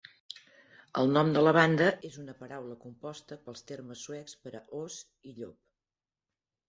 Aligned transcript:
El 1.01 1.11
nom 1.17 1.27
de 1.35 1.43
la 1.43 1.51
banda 1.57 1.89
és 2.09 2.17
una 2.23 2.35
paraula 2.39 2.77
composta 2.87 3.39
pels 3.45 3.63
termes 3.73 4.07
suecs 4.09 4.35
per 4.47 4.55
a 4.61 4.67
"os" 4.83 5.01
i 5.33 5.37
"llop". 5.39 5.59